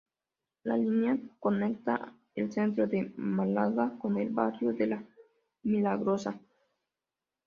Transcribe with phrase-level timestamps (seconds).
[0.63, 5.03] La línea conecta el centro de Málaga con el barrio de la
[5.61, 6.39] Milagrosa.